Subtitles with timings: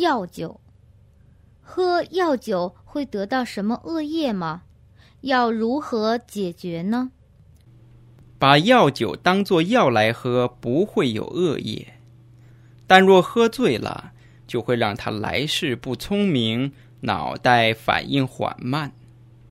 [0.00, 0.60] 药酒。
[1.60, 4.62] 喝药酒会得到什么恶业吗？
[5.22, 7.10] 要如何解决呢？
[8.38, 11.94] 把药酒当作药来喝不会有恶业。
[12.86, 14.12] 但若喝醉了
[14.46, 18.92] 就会让他来世不聪明脑袋反应缓慢。